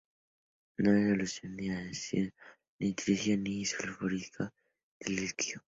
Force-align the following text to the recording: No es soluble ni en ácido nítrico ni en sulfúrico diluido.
No 0.79 0.89
es 0.95 1.33
soluble 1.33 1.57
ni 1.61 1.69
en 1.69 1.89
ácido 1.91 2.31
nítrico 2.79 3.37
ni 3.39 3.59
en 3.59 3.65
sulfúrico 3.67 4.49
diluido. 4.99 5.59